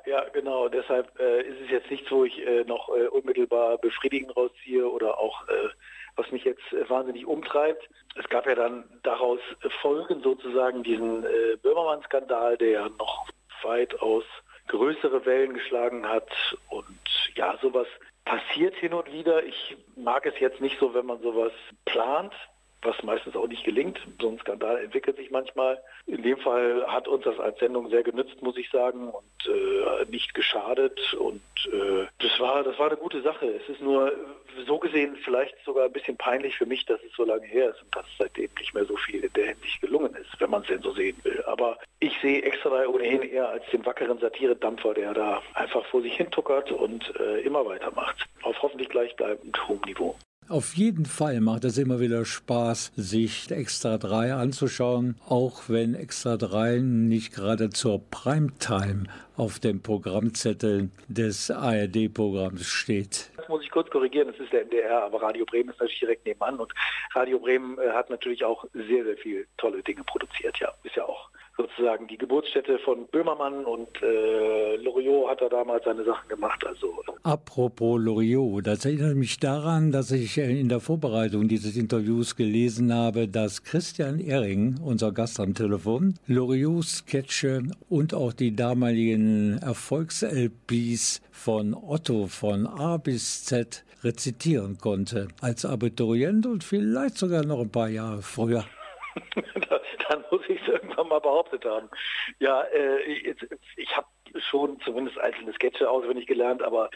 Ja, 0.07 0.23
genau. 0.31 0.69
Deshalb 0.69 1.19
äh, 1.19 1.41
ist 1.41 1.59
es 1.65 1.69
jetzt 1.69 1.91
nichts, 1.91 2.09
wo 2.09 2.23
ich 2.23 2.39
äh, 2.39 2.63
noch 2.63 2.87
äh, 2.95 3.07
unmittelbar 3.07 3.77
befriedigend 3.77 4.37
rausziehe 4.37 4.89
oder 4.89 5.19
auch 5.19 5.45
äh, 5.49 5.67
was 6.15 6.31
mich 6.31 6.45
jetzt 6.45 6.63
äh, 6.71 6.89
wahnsinnig 6.89 7.25
umtreibt. 7.25 7.89
Es 8.15 8.27
gab 8.29 8.47
ja 8.47 8.55
dann 8.55 8.85
daraus 9.03 9.41
Folgen 9.81 10.21
sozusagen 10.21 10.81
diesen 10.81 11.25
äh, 11.25 11.57
Böhmermann-Skandal, 11.61 12.57
der 12.57 12.69
ja 12.69 12.89
noch 12.97 13.27
weitaus 13.63 14.23
größere 14.67 15.25
Wellen 15.25 15.53
geschlagen 15.53 16.07
hat 16.07 16.29
und 16.69 16.85
ja, 17.35 17.57
sowas 17.61 17.87
passiert 18.23 18.75
hin 18.75 18.93
und 18.93 19.11
wieder. 19.11 19.43
Ich 19.43 19.75
mag 19.97 20.25
es 20.25 20.39
jetzt 20.39 20.61
nicht 20.61 20.79
so, 20.79 20.93
wenn 20.93 21.05
man 21.05 21.21
sowas 21.21 21.51
plant, 21.83 22.33
was 22.81 23.01
meistens 23.03 23.35
auch 23.35 23.47
nicht 23.47 23.65
gelingt. 23.65 23.99
So 24.21 24.29
ein 24.29 24.39
Skandal 24.39 24.77
entwickelt 24.77 25.17
sich 25.17 25.31
manchmal. 25.31 25.81
In 26.07 26.23
dem 26.23 26.37
Fall 26.37 26.85
hat 26.87 27.09
uns 27.09 27.25
das 27.25 27.37
als 27.37 27.59
Sendung 27.59 27.89
sehr 27.89 28.01
genützt, 28.01 28.41
muss 28.41 28.55
ich 28.55 28.69
sagen, 28.69 29.09
und 29.09 29.53
äh, 29.53 30.09
nicht 30.09 30.33
geschadet. 30.33 31.13
Und 31.15 31.41
äh, 31.65 32.07
das 32.19 32.39
war 32.39 32.63
das 32.63 32.79
war 32.79 32.87
eine 32.87 32.95
gute 32.95 33.21
Sache. 33.21 33.45
Es 33.47 33.67
ist 33.67 33.81
nur 33.81 34.13
so 34.65 34.79
gesehen 34.79 35.17
vielleicht 35.17 35.55
sogar 35.65 35.85
ein 35.85 35.91
bisschen 35.91 36.15
peinlich 36.15 36.55
für 36.55 36.65
mich, 36.65 36.85
dass 36.85 37.03
es 37.03 37.11
so 37.13 37.25
lange 37.25 37.45
her 37.45 37.71
ist 37.71 37.81
und 37.83 37.93
dass 37.93 38.05
seitdem 38.17 38.49
nicht 38.57 38.73
mehr 38.73 38.85
so 38.85 38.95
viel 38.95 39.21
in 39.21 39.33
der 39.33 39.47
Hinsicht 39.47 39.81
gelungen 39.81 40.15
ist, 40.15 40.39
wenn 40.39 40.49
man 40.49 40.61
es 40.61 40.69
denn 40.69 40.81
so 40.81 40.93
sehen 40.93 41.17
will. 41.23 41.43
Aber 41.45 41.77
ich 41.99 42.17
sehe 42.21 42.41
Extra 42.41 42.69
3 42.69 42.87
ohnehin 42.87 43.23
eher 43.23 43.49
als 43.49 43.65
den 43.71 43.85
wackeren 43.85 44.17
Satiredampfer, 44.19 44.93
der 44.93 45.13
da 45.13 45.41
einfach 45.55 45.85
vor 45.87 46.01
sich 46.01 46.15
hin 46.15 46.31
tuckert 46.31 46.71
und 46.71 47.13
äh, 47.19 47.41
immer 47.41 47.65
weitermacht. 47.65 48.25
Auf 48.43 48.61
hoffentlich 48.61 48.87
gleichbleibend 48.87 49.67
hohem 49.67 49.81
Niveau. 49.81 50.15
Auf 50.49 50.75
jeden 50.75 51.05
Fall 51.05 51.41
macht 51.41 51.65
es 51.65 51.77
immer 51.77 51.99
wieder 51.99 52.23
Spaß, 52.23 52.93
sich 52.95 53.51
Extra 53.51 53.97
3 53.97 54.33
anzuschauen, 54.33 55.19
auch 55.27 55.63
wenn 55.67 55.93
Extra 55.93 56.37
3 56.37 56.77
nicht 56.77 57.33
gerade 57.33 57.69
zur 57.69 58.01
Primetime 58.09 59.03
auf 59.35 59.59
dem 59.59 59.81
Programmzettel 59.83 60.89
des 61.09 61.51
ARD-Programms 61.51 62.65
steht. 62.65 63.29
Das 63.35 63.49
muss 63.49 63.61
ich 63.61 63.69
kurz 63.71 63.89
korrigieren, 63.89 64.29
das 64.29 64.39
ist 64.39 64.53
der 64.53 64.61
NDR, 64.61 65.03
aber 65.03 65.21
Radio 65.21 65.43
Bremen 65.43 65.69
ist 65.69 65.81
natürlich 65.81 65.99
direkt 65.99 66.25
nebenan 66.25 66.61
und 66.61 66.71
Radio 67.13 67.39
Bremen 67.39 67.77
äh, 67.79 67.89
hat 67.89 68.09
natürlich 68.09 68.45
auch 68.45 68.63
sehr, 68.73 69.03
sehr 69.03 69.17
viele 69.17 69.45
tolle 69.57 69.83
Dinge 69.83 70.05
produziert, 70.05 70.57
ja. 70.61 70.73
Ist 70.83 70.95
ja 70.95 71.03
auch 71.03 71.29
sozusagen 71.57 72.07
die 72.07 72.17
Geburtsstätte 72.17 72.77
von 72.79 73.07
Böhmermann 73.07 73.65
und 73.65 73.89
äh, 74.01 74.75
Loriot 74.77 75.29
hat 75.29 75.41
da 75.41 75.49
damals 75.49 75.83
seine 75.83 76.03
Sachen 76.03 76.29
gemacht. 76.29 76.63
Also 76.65 76.93
Apropos 77.23 77.99
Loriot, 77.99 78.67
das 78.67 78.85
erinnert 78.85 79.15
mich 79.15 79.39
daran, 79.39 79.91
dass 79.91 80.11
ich 80.11 80.37
äh, 80.37 80.59
in 80.59 80.69
der 80.69 80.79
Vorbereitung 80.79 81.47
dieses 81.47 81.75
Interviews 81.75 82.35
gelesen 82.35 82.93
habe, 82.93 83.27
dass 83.27 83.63
Christian 83.63 84.19
Ehring, 84.19 84.79
unser 84.83 85.11
Gast 85.11 85.39
am 85.39 85.55
Telefon, 85.55 86.13
Loriot-Sketche 86.27 87.63
und 87.89 88.13
auch 88.13 88.33
die 88.33 88.55
damaligen 88.55 89.57
Erfolgs-LPs 89.57 91.21
von 91.31 91.73
Otto 91.73 92.27
von 92.27 92.67
A 92.67 92.97
bis 92.97 93.45
Z 93.45 93.83
rezitieren 94.03 94.77
konnte. 94.77 95.27
Als 95.41 95.65
Abiturient 95.65 96.45
und 96.45 96.63
vielleicht 96.63 97.17
sogar 97.17 97.43
noch 97.43 97.59
ein 97.59 97.71
paar 97.71 97.89
Jahre 97.89 98.21
früher. 98.21 98.63
dann 100.09 100.23
muss 100.31 100.41
ich 100.47 100.61
es 100.61 100.67
irgendwann 100.67 101.07
mal 101.07 101.19
behauptet 101.19 101.65
haben. 101.65 101.89
Ja, 102.39 102.61
äh, 102.63 103.01
ich, 103.01 103.35
ich 103.75 103.97
habe 103.97 104.07
schon 104.49 104.79
zumindest 104.81 105.17
einzelne 105.19 105.53
Sketche 105.53 105.89
auswendig 105.89 106.27
gelernt, 106.27 106.61
aber 106.61 106.89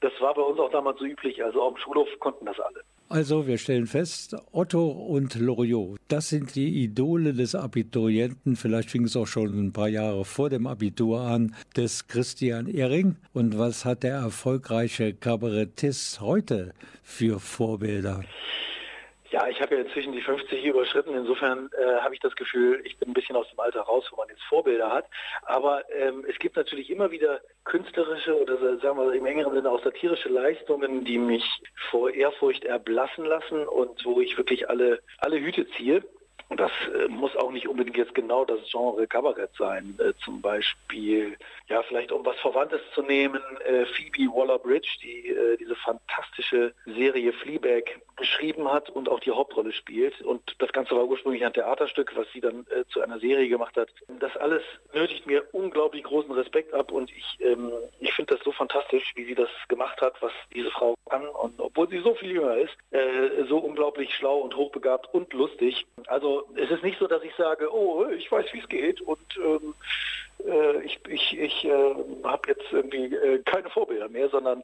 das 0.00 0.12
war 0.20 0.34
bei 0.34 0.42
uns 0.42 0.58
auch 0.58 0.70
damals 0.70 0.98
so 0.98 1.04
üblich. 1.04 1.42
Also 1.44 1.62
auf 1.62 1.74
dem 1.74 1.80
Schulhof 1.80 2.08
konnten 2.18 2.46
das 2.46 2.58
alle. 2.60 2.82
Also 3.10 3.46
wir 3.46 3.56
stellen 3.56 3.86
fest, 3.86 4.36
Otto 4.52 4.86
und 4.86 5.34
Loriot, 5.34 5.98
das 6.08 6.28
sind 6.28 6.54
die 6.54 6.84
Idole 6.84 7.32
des 7.32 7.54
Abiturienten, 7.54 8.54
vielleicht 8.54 8.90
fing 8.90 9.04
es 9.04 9.16
auch 9.16 9.26
schon 9.26 9.48
ein 9.58 9.72
paar 9.72 9.88
Jahre 9.88 10.26
vor 10.26 10.50
dem 10.50 10.66
Abitur 10.66 11.22
an, 11.22 11.56
des 11.74 12.06
Christian 12.06 12.66
Ehring. 12.66 13.16
Und 13.32 13.58
was 13.58 13.86
hat 13.86 14.02
der 14.02 14.16
erfolgreiche 14.16 15.14
Kabarettist 15.14 16.20
heute 16.20 16.74
für 17.02 17.40
Vorbilder? 17.40 18.24
Ja, 19.30 19.46
ich 19.46 19.60
habe 19.60 19.74
ja 19.74 19.82
inzwischen 19.82 20.12
die 20.12 20.22
50 20.22 20.64
überschritten. 20.64 21.14
Insofern 21.14 21.70
äh, 21.78 22.00
habe 22.00 22.14
ich 22.14 22.20
das 22.20 22.34
Gefühl, 22.34 22.80
ich 22.84 22.96
bin 22.96 23.10
ein 23.10 23.14
bisschen 23.14 23.36
aus 23.36 23.48
dem 23.50 23.60
Alter 23.60 23.82
raus, 23.82 24.06
wo 24.10 24.16
man 24.16 24.28
jetzt 24.28 24.42
Vorbilder 24.44 24.90
hat. 24.90 25.04
Aber 25.42 25.82
ähm, 25.92 26.24
es 26.26 26.38
gibt 26.38 26.56
natürlich 26.56 26.88
immer 26.88 27.10
wieder 27.10 27.40
künstlerische 27.64 28.40
oder 28.40 28.78
sagen 28.78 28.98
wir 28.98 29.12
im 29.12 29.26
engeren 29.26 29.54
Sinne 29.54 29.70
auch 29.70 29.84
satirische 29.84 30.30
Leistungen, 30.30 31.04
die 31.04 31.18
mich 31.18 31.44
vor 31.90 32.10
Ehrfurcht 32.10 32.64
erblassen 32.64 33.26
lassen 33.26 33.68
und 33.68 34.02
wo 34.06 34.20
ich 34.20 34.38
wirklich 34.38 34.70
alle, 34.70 35.00
alle 35.18 35.38
Hüte 35.38 35.68
ziehe. 35.72 36.02
Und 36.48 36.60
das 36.60 36.70
äh, 36.94 37.08
muss 37.08 37.36
auch 37.36 37.52
nicht 37.52 37.68
unbedingt 37.68 37.96
jetzt 37.96 38.14
genau 38.14 38.44
das 38.44 38.60
Genre 38.70 39.06
Kabarett 39.06 39.50
sein. 39.58 39.98
Äh, 39.98 40.14
zum 40.24 40.40
Beispiel, 40.40 41.36
ja, 41.68 41.82
vielleicht 41.82 42.10
um 42.10 42.24
was 42.24 42.38
Verwandtes 42.38 42.80
zu 42.94 43.02
nehmen, 43.02 43.40
äh, 43.66 43.84
Phoebe 43.84 44.32
Waller-Bridge, 44.32 44.98
die 45.02 45.28
äh, 45.28 45.58
diese 45.58 45.76
fantastische 45.76 46.72
Serie 46.86 47.32
Fleabag 47.34 48.00
geschrieben 48.16 48.70
hat 48.70 48.88
und 48.90 49.08
auch 49.08 49.20
die 49.20 49.30
Hauptrolle 49.30 49.72
spielt. 49.72 50.20
Und 50.22 50.56
das 50.58 50.72
Ganze 50.72 50.96
war 50.96 51.04
ursprünglich 51.04 51.44
ein 51.44 51.52
Theaterstück, 51.52 52.16
was 52.16 52.26
sie 52.32 52.40
dann 52.40 52.66
äh, 52.70 52.84
zu 52.88 53.00
einer 53.00 53.18
Serie 53.18 53.48
gemacht 53.48 53.76
hat. 53.76 53.88
Das 54.18 54.36
alles 54.38 54.62
nötigt 54.94 55.26
mir 55.26 55.44
unglaublich 55.52 56.04
großen 56.04 56.32
Respekt 56.32 56.72
ab 56.72 56.90
und 56.90 57.10
ich, 57.10 57.38
ähm, 57.40 57.70
ich 58.00 58.12
finde 58.14 58.34
das 58.34 58.44
so 58.44 58.52
fantastisch, 58.52 59.12
wie 59.16 59.24
sie 59.24 59.34
das 59.34 59.50
gemacht 59.68 60.00
hat, 60.00 60.14
was 60.20 60.32
diese 60.54 60.70
Frau 60.70 60.94
kann. 61.10 61.26
Und 61.28 61.60
obwohl 61.60 61.88
sie 61.88 61.98
so 61.98 62.14
viel 62.14 62.32
jünger 62.32 62.56
ist, 62.56 62.76
äh, 62.90 63.44
so 63.48 63.58
unglaublich 63.58 64.14
schlau 64.14 64.38
und 64.38 64.56
hochbegabt 64.56 65.12
und 65.12 65.32
lustig. 65.32 65.86
Also 66.06 66.37
es 66.56 66.70
ist 66.70 66.82
nicht 66.82 66.98
so, 66.98 67.06
dass 67.06 67.22
ich 67.22 67.34
sage, 67.36 67.72
oh, 67.72 68.06
ich 68.06 68.30
weiß, 68.30 68.46
wie 68.52 68.60
es 68.60 68.68
geht 68.68 69.00
und 69.00 69.36
ähm, 69.36 69.74
äh, 70.46 70.82
ich, 70.82 71.00
ich, 71.08 71.38
ich 71.38 71.64
äh, 71.64 71.94
habe 72.24 72.48
jetzt 72.48 72.72
irgendwie 72.72 73.14
äh, 73.14 73.42
keine 73.44 73.70
Vorbilder 73.70 74.08
mehr, 74.08 74.28
sondern 74.28 74.62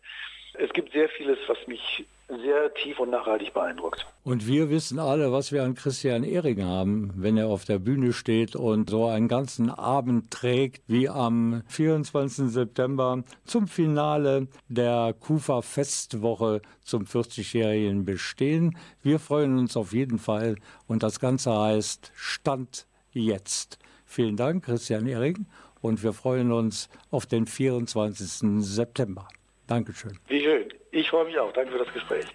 es 0.59 0.73
gibt 0.73 0.93
sehr 0.93 1.09
vieles, 1.09 1.39
was 1.47 1.59
mich 1.67 2.07
sehr 2.29 2.73
tief 2.75 2.99
und 2.99 3.11
nachhaltig 3.11 3.53
beeindruckt. 3.53 4.07
Und 4.23 4.47
wir 4.47 4.71
wissen 4.71 4.99
alle, 4.99 5.31
was 5.31 5.53
wir 5.53 5.63
an 5.63 5.75
Christian 5.75 6.25
Ehring 6.25 6.65
haben, 6.65 7.13
wenn 7.17 7.37
er 7.37 7.49
auf 7.49 7.65
der 7.65 7.79
Bühne 7.79 8.13
steht 8.13 8.57
und 8.57 8.91
so 8.91 9.07
einen 9.07 9.29
ganzen 9.29 9.71
Abend 9.71 10.31
trägt, 10.31 10.83
wie 10.87 11.09
am 11.09 11.63
24. 11.69 12.51
September 12.51 13.23
zum 13.45 13.69
Finale 13.69 14.49
der 14.69 15.15
Kufa 15.19 15.61
Festwoche 15.61 16.63
zum 16.83 17.05
40-jährigen 17.05 18.05
Bestehen. 18.05 18.79
Wir 19.03 19.19
freuen 19.19 19.59
uns 19.59 19.77
auf 19.77 19.93
jeden 19.93 20.19
Fall 20.19 20.57
und 20.87 21.03
das 21.03 21.21
Ganze 21.21 21.55
heißt 21.57 22.13
Stand 22.15 22.87
jetzt. 23.13 23.79
Vielen 24.07 24.37
Dank, 24.37 24.65
Christian 24.65 25.07
Ehring, 25.07 25.47
und 25.83 26.03
wir 26.03 26.15
freuen 26.15 26.53
uns 26.53 26.89
auf 27.11 27.27
den 27.27 27.47
24. 27.47 28.65
September. 28.65 29.29
Dankeschön. 29.67 30.19
Wie 30.29 30.43
schön. 30.43 30.65
Ich 30.91 31.09
freue 31.09 31.25
mich 31.27 31.39
auch. 31.39 31.53
Danke 31.53 31.73
für 31.73 31.79
das 31.79 31.93
Gespräch. 31.93 32.27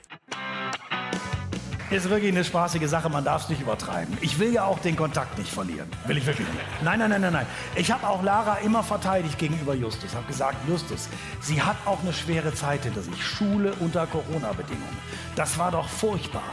Ist 1.91 2.07
wirklich 2.07 2.31
eine 2.31 2.43
spaßige 2.43 2.88
Sache, 2.88 3.09
man 3.09 3.24
darf 3.24 3.43
es 3.43 3.50
nicht 3.50 3.62
übertreiben. 3.62 4.15
Ich 4.21 4.38
will 4.38 4.53
ja 4.53 4.65
auch 4.65 4.77
den 4.77 4.95
Kontakt 4.95 5.39
nicht 5.39 5.51
verlieren. 5.51 5.89
Will 6.05 6.17
ich 6.17 6.25
wirklich 6.25 6.48
nicht. 6.48 6.83
Nein, 6.83 7.00
nein, 7.00 7.09
nein, 7.09 7.21
nein, 7.21 7.33
nein. 7.33 7.48
Ich 7.75 7.91
habe 7.91 8.07
auch 8.07 8.21
Lara 8.21 8.59
immer 8.59 8.83
verteidigt 8.83 9.39
gegenüber 9.39 9.74
Justus. 9.74 10.13
Habe 10.13 10.27
gesagt, 10.27 10.57
Justus, 10.67 11.09
sie 11.41 11.59
hat 11.59 11.77
auch 11.86 12.00
eine 12.01 12.13
schwere 12.13 12.53
Zeit 12.53 12.83
hinter 12.83 13.01
sich. 13.01 13.24
Schule 13.24 13.74
unter 13.79 14.05
Corona-Bedingungen. 14.05 14.98
Das 15.36 15.57
war 15.57 15.71
doch 15.71 15.89
furchtbar. 15.89 16.43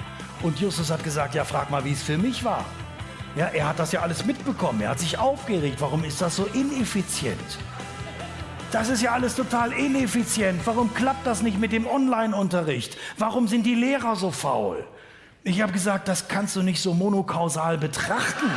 Und 0.43 0.59
Justus 0.59 0.91
hat 0.91 1.05
gesagt, 1.05 1.35
ja, 1.35 1.45
frag 1.45 1.71
mal, 1.71 1.85
wie 1.85 1.93
es 1.93 2.03
für 2.03 2.17
mich 2.17 2.43
war. 2.43 2.65
Ja, 3.35 3.49
er 3.49 3.69
hat 3.69 3.79
das 3.79 3.93
ja 3.93 4.01
alles 4.01 4.25
mitbekommen. 4.25 4.81
Er 4.81 4.91
hat 4.91 5.01
sich 5.01 5.19
aufgeregt. 5.19 5.77
Warum 5.81 6.03
ist 6.05 6.23
das 6.23 6.37
so 6.37 6.47
ineffizient? 6.55 7.59
Das 8.73 8.89
ist 8.89 9.01
ja 9.03 9.13
alles 9.13 9.37
total 9.37 9.73
ineffizient. 9.73 10.61
Warum 10.65 10.93
klappt 10.93 11.27
das 11.27 11.43
nicht 11.43 11.59
mit 11.59 11.73
dem 11.73 11.87
Online-Unterricht? 11.87 12.97
Warum 13.17 13.49
sind 13.49 13.65
die 13.65 13.75
Lehrer 13.75 14.17
so 14.17 14.31
faul? 14.31 14.85
Ich 15.45 15.63
habe 15.63 15.73
gesagt, 15.73 16.09
das 16.09 16.27
kannst 16.27 16.57
du 16.57 16.63
nicht 16.63 16.83
so 16.83 16.93
monokausal 16.93 17.79
betrachten. 17.79 18.51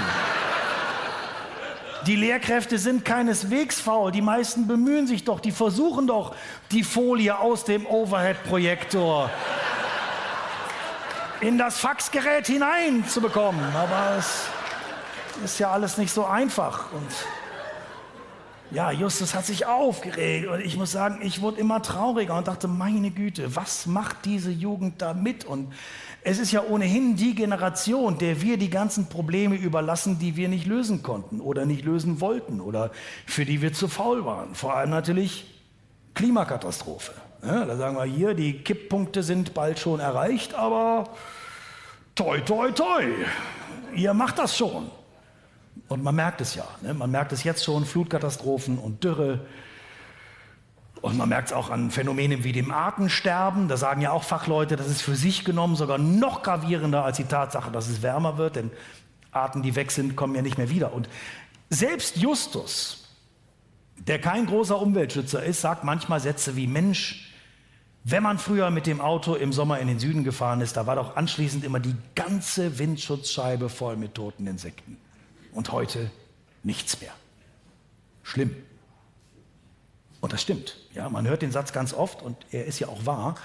Die 2.07 2.15
Lehrkräfte 2.15 2.79
sind 2.79 3.05
keineswegs 3.05 3.79
faul. 3.79 4.11
Die 4.11 4.21
meisten 4.21 4.67
bemühen 4.67 5.05
sich 5.05 5.25
doch, 5.25 5.39
die 5.39 5.51
versuchen 5.51 6.07
doch, 6.07 6.33
die 6.71 6.83
Folie 6.83 7.37
aus 7.37 7.65
dem 7.65 7.85
Overhead-Projektor 7.85 9.29
in 11.41 11.57
das 11.57 11.77
Faxgerät 11.77 12.47
hineinzubekommen. 12.47 13.63
Aber 13.75 14.17
es 14.17 14.43
ist 15.43 15.59
ja 15.59 15.71
alles 15.71 15.97
nicht 15.97 16.13
so 16.13 16.25
einfach. 16.25 16.91
Und 16.91 17.11
ja, 18.71 18.91
Justus 18.91 19.33
hat 19.33 19.45
sich 19.45 19.65
aufgeregt 19.65 20.47
und 20.47 20.61
ich 20.61 20.77
muss 20.77 20.91
sagen, 20.91 21.19
ich 21.21 21.41
wurde 21.41 21.59
immer 21.59 21.81
trauriger 21.81 22.37
und 22.37 22.47
dachte, 22.47 22.67
meine 22.67 23.09
Güte, 23.11 23.55
was 23.55 23.87
macht 23.87 24.25
diese 24.25 24.51
Jugend 24.51 25.01
da 25.01 25.13
mit? 25.13 25.43
Und 25.45 25.73
es 26.21 26.37
ist 26.37 26.51
ja 26.51 26.63
ohnehin 26.63 27.15
die 27.15 27.33
Generation, 27.33 28.17
der 28.17 28.41
wir 28.41 28.57
die 28.57 28.69
ganzen 28.69 29.09
Probleme 29.09 29.55
überlassen, 29.55 30.19
die 30.19 30.35
wir 30.35 30.49
nicht 30.49 30.67
lösen 30.67 31.01
konnten 31.01 31.41
oder 31.41 31.65
nicht 31.65 31.83
lösen 31.83 32.21
wollten 32.21 32.61
oder 32.61 32.91
für 33.25 33.45
die 33.45 33.61
wir 33.61 33.73
zu 33.73 33.87
faul 33.87 34.25
waren. 34.25 34.53
Vor 34.53 34.75
allem 34.75 34.91
natürlich 34.91 35.45
Klimakatastrophe. 36.13 37.13
Ja, 37.43 37.65
da 37.65 37.77
sagen 37.77 37.95
wir 37.95 38.03
hier, 38.03 38.33
die 38.33 38.61
Kipppunkte 38.61 39.23
sind 39.23 39.53
bald 39.53 39.79
schon 39.79 39.99
erreicht, 39.99 40.53
aber 40.53 41.09
toi, 42.13 42.39
toi, 42.41 42.71
toi, 42.71 43.03
ihr 43.95 44.13
macht 44.13 44.37
das 44.37 44.57
schon. 44.57 44.91
Und 45.87 46.03
man 46.03 46.15
merkt 46.15 46.41
es 46.41 46.55
ja. 46.55 46.65
Ne? 46.81 46.93
Man 46.93 47.11
merkt 47.11 47.31
es 47.31 47.43
jetzt 47.43 47.63
schon, 47.63 47.85
Flutkatastrophen 47.85 48.77
und 48.77 49.03
Dürre. 49.03 49.45
Und 51.01 51.17
man 51.17 51.29
merkt 51.29 51.49
es 51.49 51.53
auch 51.53 51.69
an 51.69 51.91
Phänomenen 51.91 52.43
wie 52.43 52.51
dem 52.51 52.71
Artensterben. 52.71 53.67
Da 53.67 53.77
sagen 53.77 54.01
ja 54.01 54.11
auch 54.11 54.23
Fachleute, 54.23 54.75
das 54.75 54.87
ist 54.87 55.01
für 55.01 55.15
sich 55.15 55.45
genommen 55.45 55.75
sogar 55.75 55.97
noch 55.97 56.43
gravierender 56.43 57.05
als 57.05 57.17
die 57.17 57.23
Tatsache, 57.23 57.71
dass 57.71 57.87
es 57.87 58.01
wärmer 58.01 58.37
wird. 58.37 58.57
Denn 58.57 58.71
Arten, 59.31 59.61
die 59.61 59.75
weg 59.75 59.91
sind, 59.91 60.15
kommen 60.15 60.35
ja 60.35 60.41
nicht 60.41 60.57
mehr 60.57 60.69
wieder. 60.69 60.93
Und 60.93 61.07
selbst 61.69 62.17
Justus, 62.17 63.07
der 63.97 64.19
kein 64.19 64.45
großer 64.45 64.79
Umweltschützer 64.79 65.43
ist, 65.43 65.61
sagt 65.61 65.83
manchmal 65.83 66.19
Sätze 66.19 66.55
wie 66.55 66.67
Mensch, 66.67 67.33
wenn 68.03 68.23
man 68.23 68.37
früher 68.37 68.71
mit 68.71 68.87
dem 68.87 69.01
Auto 69.01 69.35
im 69.35 69.53
Sommer 69.53 69.79
in 69.79 69.87
den 69.87 69.99
Süden 69.99 70.23
gefahren 70.23 70.61
ist, 70.61 70.77
da 70.77 70.87
war 70.87 70.95
doch 70.95 71.15
anschließend 71.15 71.63
immer 71.63 71.79
die 71.79 71.95
ganze 72.15 72.79
Windschutzscheibe 72.79 73.69
voll 73.69 73.97
mit 73.97 74.15
toten 74.15 74.47
Insekten 74.47 74.97
und 75.59 75.73
heute 75.73 76.09
nichts 76.63 77.01
mehr. 77.01 77.11
Schlimm. 78.23 78.55
Und 80.21 80.31
das 80.31 80.41
stimmt. 80.41 80.77
Ja, 80.93 81.09
man 81.09 81.27
hört 81.27 81.41
den 81.41 81.51
Satz 81.51 81.73
ganz 81.73 81.93
oft 81.93 82.21
und 82.21 82.37
er 82.51 82.63
ist 82.63 82.79
ja 82.79 82.87
auch 82.87 83.05
wahr. 83.05 83.35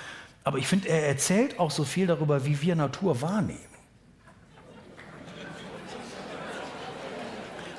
Aber 0.45 0.59
ich 0.59 0.69
finde, 0.69 0.91
er 0.91 1.09
erzählt 1.09 1.59
auch 1.59 1.73
so 1.73 1.83
viel 1.83 2.07
darüber, 2.07 2.47
wie 2.47 2.63
wir 2.63 2.77
Natur 2.77 3.21
wahrnehmen. 3.21 3.59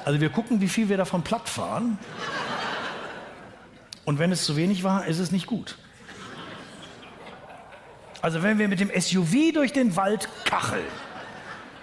Also 0.03 0.19
wir 0.19 0.29
gucken, 0.29 0.59
wie 0.59 0.67
viel 0.67 0.89
wir 0.89 0.97
davon 0.97 1.21
platt 1.21 1.47
fahren. 1.47 1.97
Und 4.03 4.19
wenn 4.19 4.33
es 4.33 4.43
zu 4.43 4.57
wenig 4.57 4.83
war, 4.83 5.05
ist 5.05 5.19
es 5.19 5.31
nicht 5.31 5.47
gut. 5.47 5.77
Also 8.21 8.43
wenn 8.43 8.59
wir 8.59 8.67
mit 8.67 8.81
dem 8.81 8.91
SUV 8.93 9.53
durch 9.53 9.71
den 9.71 9.95
Wald 9.95 10.27
kacheln, 10.43 10.83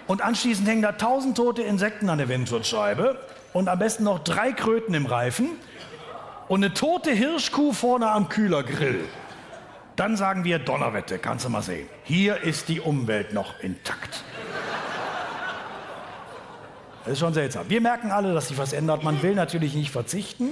und 0.07 0.21
anschließend 0.21 0.67
hängen 0.67 0.81
da 0.81 0.93
tausend 0.93 1.37
tote 1.37 1.61
Insekten 1.61 2.09
an 2.09 2.17
der 2.17 2.29
Windschutzscheibe 2.29 3.19
und 3.53 3.69
am 3.69 3.79
besten 3.79 4.03
noch 4.03 4.19
drei 4.19 4.51
Kröten 4.51 4.93
im 4.93 5.05
Reifen 5.05 5.51
und 6.47 6.63
eine 6.63 6.73
tote 6.73 7.11
Hirschkuh 7.11 7.73
vorne 7.73 8.09
am 8.09 8.29
Kühlergrill. 8.29 9.05
Dann 9.95 10.17
sagen 10.17 10.43
wir 10.43 10.59
Donnerwette, 10.59 11.19
kannst 11.19 11.45
du 11.45 11.49
mal 11.49 11.61
sehen. 11.61 11.87
Hier 12.03 12.41
ist 12.41 12.67
die 12.67 12.79
Umwelt 12.79 13.33
noch 13.33 13.59
intakt. 13.59 14.23
Das 17.03 17.13
ist 17.13 17.19
schon 17.19 17.33
seltsam. 17.33 17.69
Wir 17.69 17.81
merken 17.81 18.11
alle, 18.11 18.33
dass 18.33 18.47
sich 18.47 18.57
was 18.57 18.73
ändert. 18.73 19.03
Man 19.03 19.21
will 19.21 19.35
natürlich 19.35 19.75
nicht 19.75 19.91
verzichten. 19.91 20.51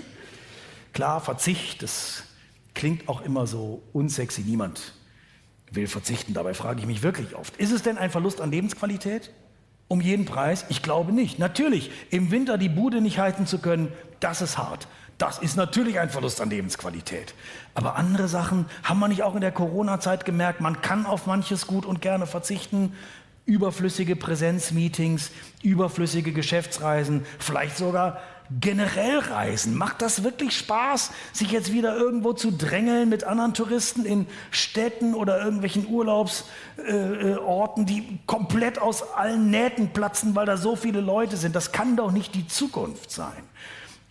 Klar, 0.93 1.21
Verzicht, 1.21 1.81
das 1.81 2.23
klingt 2.75 3.07
auch 3.07 3.21
immer 3.21 3.47
so 3.47 3.81
unsexy. 3.93 4.41
Niemand 4.41 4.93
will 5.71 5.87
verzichten. 5.87 6.33
Dabei 6.33 6.53
frage 6.53 6.81
ich 6.81 6.85
mich 6.85 7.01
wirklich 7.01 7.35
oft, 7.35 7.57
ist 7.57 7.71
es 7.71 7.81
denn 7.81 7.97
ein 7.97 8.11
Verlust 8.11 8.41
an 8.41 8.51
Lebensqualität? 8.51 9.31
Um 9.87 9.99
jeden 9.99 10.25
Preis? 10.25 10.65
Ich 10.69 10.81
glaube 10.81 11.11
nicht. 11.11 11.39
Natürlich, 11.39 11.91
im 12.11 12.31
Winter 12.31 12.57
die 12.57 12.69
Bude 12.69 13.01
nicht 13.01 13.19
halten 13.19 13.45
zu 13.45 13.59
können, 13.59 13.91
das 14.19 14.41
ist 14.41 14.57
hart. 14.57 14.87
Das 15.17 15.37
ist 15.37 15.55
natürlich 15.55 15.99
ein 15.99 16.09
Verlust 16.09 16.41
an 16.41 16.49
Lebensqualität. 16.49 17.35
Aber 17.75 17.95
andere 17.95 18.27
Sachen 18.27 18.65
haben 18.83 18.99
wir 18.99 19.07
nicht 19.07 19.23
auch 19.23 19.35
in 19.35 19.41
der 19.41 19.51
Corona-Zeit 19.51 20.25
gemerkt. 20.25 20.61
Man 20.61 20.81
kann 20.81 21.05
auf 21.05 21.27
manches 21.27 21.67
gut 21.67 21.85
und 21.85 22.01
gerne 22.01 22.25
verzichten. 22.25 22.93
Überflüssige 23.45 24.15
Präsenzmeetings, 24.15 25.31
überflüssige 25.61 26.31
Geschäftsreisen, 26.31 27.25
vielleicht 27.39 27.77
sogar 27.77 28.21
generell 28.59 29.19
reisen? 29.19 29.77
Macht 29.77 30.01
das 30.01 30.23
wirklich 30.23 30.57
Spaß, 30.57 31.11
sich 31.31 31.51
jetzt 31.51 31.71
wieder 31.71 31.95
irgendwo 31.95 32.33
zu 32.33 32.51
drängeln 32.51 33.09
mit 33.09 33.23
anderen 33.23 33.53
Touristen 33.53 34.05
in 34.05 34.27
Städten 34.49 35.13
oder 35.13 35.43
irgendwelchen 35.43 35.87
Urlaubsorten, 35.87 37.83
äh, 37.83 37.85
die 37.85 38.19
komplett 38.25 38.79
aus 38.79 39.13
allen 39.13 39.49
Nähten 39.49 39.93
platzen, 39.93 40.35
weil 40.35 40.45
da 40.45 40.57
so 40.57 40.75
viele 40.75 41.01
Leute 41.01 41.37
sind? 41.37 41.55
Das 41.55 41.71
kann 41.71 41.95
doch 41.95 42.11
nicht 42.11 42.35
die 42.35 42.47
Zukunft 42.47 43.11
sein. 43.11 43.43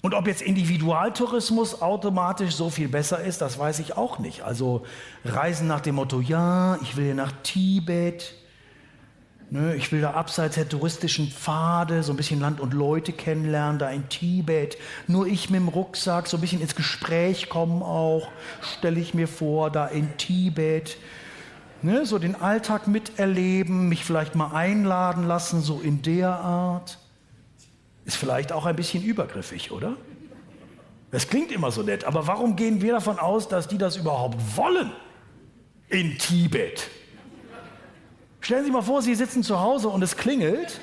Und 0.02 0.14
ob 0.14 0.26
jetzt 0.26 0.40
Individualtourismus 0.40 1.82
automatisch 1.82 2.54
so 2.54 2.70
viel 2.70 2.88
besser 2.88 3.22
ist, 3.22 3.42
das 3.42 3.58
weiß 3.58 3.80
ich 3.80 3.98
auch 3.98 4.18
nicht. 4.18 4.42
Also 4.42 4.86
Reisen 5.24 5.66
nach 5.66 5.80
dem 5.80 5.96
Motto, 5.96 6.20
ja, 6.20 6.78
ich 6.80 6.96
will 6.96 7.14
nach 7.14 7.32
Tibet, 7.42 8.34
Ne, 9.52 9.74
ich 9.74 9.90
will 9.90 10.00
da 10.00 10.12
abseits 10.12 10.54
der 10.54 10.68
touristischen 10.68 11.26
Pfade 11.26 12.04
so 12.04 12.12
ein 12.12 12.16
bisschen 12.16 12.38
Land 12.38 12.60
und 12.60 12.72
Leute 12.72 13.12
kennenlernen, 13.12 13.80
da 13.80 13.90
in 13.90 14.08
Tibet. 14.08 14.78
Nur 15.08 15.26
ich 15.26 15.50
mit 15.50 15.60
dem 15.60 15.66
Rucksack, 15.66 16.28
so 16.28 16.36
ein 16.36 16.40
bisschen 16.40 16.60
ins 16.60 16.76
Gespräch 16.76 17.48
kommen 17.48 17.82
auch, 17.82 18.28
stelle 18.60 19.00
ich 19.00 19.12
mir 19.12 19.26
vor, 19.26 19.70
da 19.70 19.88
in 19.88 20.16
Tibet. 20.18 20.98
Ne, 21.82 22.06
so 22.06 22.20
den 22.20 22.36
Alltag 22.36 22.86
miterleben, 22.86 23.88
mich 23.88 24.04
vielleicht 24.04 24.36
mal 24.36 24.54
einladen 24.54 25.26
lassen, 25.26 25.62
so 25.62 25.80
in 25.80 26.00
der 26.02 26.30
Art. 26.30 26.98
Ist 28.04 28.18
vielleicht 28.18 28.52
auch 28.52 28.66
ein 28.66 28.76
bisschen 28.76 29.02
übergriffig, 29.02 29.72
oder? 29.72 29.96
Das 31.10 31.26
klingt 31.26 31.50
immer 31.50 31.72
so 31.72 31.82
nett, 31.82 32.04
aber 32.04 32.28
warum 32.28 32.54
gehen 32.54 32.82
wir 32.82 32.92
davon 32.92 33.18
aus, 33.18 33.48
dass 33.48 33.66
die 33.66 33.78
das 33.78 33.96
überhaupt 33.96 34.38
wollen? 34.56 34.92
In 35.88 36.18
Tibet. 36.18 36.88
Stellen 38.40 38.64
Sie 38.64 38.70
mal 38.70 38.82
vor, 38.82 39.02
Sie 39.02 39.14
sitzen 39.14 39.42
zu 39.42 39.60
Hause 39.60 39.88
und 39.88 40.02
es 40.02 40.16
klingelt. 40.16 40.80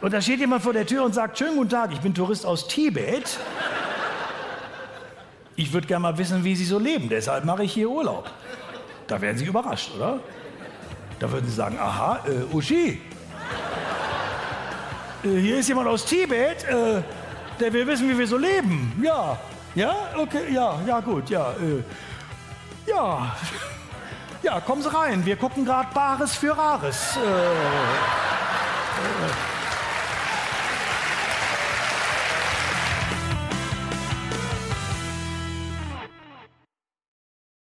Und 0.00 0.12
da 0.12 0.20
steht 0.20 0.40
jemand 0.40 0.62
vor 0.62 0.72
der 0.72 0.86
Tür 0.86 1.04
und 1.04 1.14
sagt, 1.14 1.38
schönen 1.38 1.56
guten 1.56 1.70
Tag, 1.70 1.92
ich 1.92 2.00
bin 2.00 2.14
Tourist 2.14 2.44
aus 2.44 2.68
Tibet. 2.68 3.38
Ich 5.54 5.72
würde 5.72 5.86
gerne 5.86 6.02
mal 6.02 6.18
wissen, 6.18 6.44
wie 6.44 6.54
Sie 6.54 6.64
so 6.64 6.78
leben, 6.78 7.08
deshalb 7.08 7.44
mache 7.44 7.64
ich 7.64 7.72
hier 7.72 7.88
Urlaub. 7.88 8.30
Da 9.06 9.20
werden 9.20 9.38
Sie 9.38 9.46
überrascht, 9.46 9.92
oder? 9.96 10.20
Da 11.18 11.30
würden 11.32 11.46
Sie 11.46 11.54
sagen, 11.54 11.78
aha, 11.78 12.20
äh, 12.26 12.54
Uschi, 12.54 13.00
äh, 15.24 15.40
hier 15.40 15.58
ist 15.58 15.68
jemand 15.68 15.88
aus 15.88 16.04
Tibet, 16.04 16.64
äh, 16.64 17.02
der 17.58 17.72
will 17.72 17.86
wissen, 17.86 18.10
wie 18.10 18.18
wir 18.18 18.26
so 18.26 18.36
leben. 18.36 18.92
Ja, 19.02 19.38
ja, 19.74 19.94
okay, 20.16 20.52
ja, 20.52 20.78
ja, 20.86 21.00
gut, 21.00 21.30
ja, 21.30 21.52
äh, 21.52 22.90
ja. 22.90 23.34
Ja, 24.42 24.60
kommen 24.60 24.82
Sie 24.82 24.92
rein. 24.92 25.24
Wir 25.24 25.36
gucken 25.36 25.64
gerade 25.64 25.88
Bares 25.94 26.36
für 26.36 26.56
Rares. 26.56 27.16
Äh, 27.16 27.20
äh. 27.20 29.55